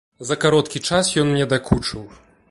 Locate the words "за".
0.29-0.35